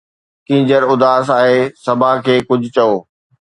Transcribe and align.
ڪينجهر 0.47 0.83
اداس 0.93 1.29
آهي، 1.37 1.61
صبا 1.85 2.11
کي 2.25 2.35
ڪجهه 2.51 2.75
چئو 2.77 2.95